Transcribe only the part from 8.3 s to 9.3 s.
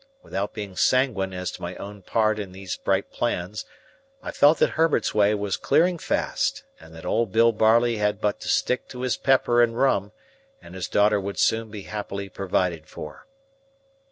to stick to his